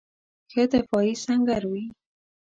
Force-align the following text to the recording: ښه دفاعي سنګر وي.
ښه 0.51 0.63
دفاعي 0.71 1.13
سنګر 1.25 1.63
وي. 1.71 1.85